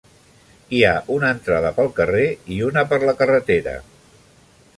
Hi 0.77 0.79
ha 0.87 0.93
una 1.17 1.29
entrada 1.37 1.73
pel 1.77 1.93
carrer 2.01 2.25
i 2.57 2.61
una 2.71 2.87
per 2.95 3.01
la 3.07 3.15
carretera. 3.21 3.77